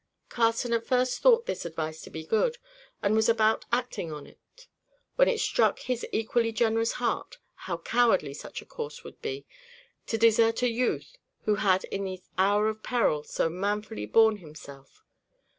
[0.29, 2.57] Carson at first thought this advice to be good,
[3.03, 4.65] and was about acting on it,
[5.15, 9.45] when it struck his equally generous heart, how cowardly such a course would be
[10.07, 15.03] to desert a youth who had in the hour of peril so manfully borne himself.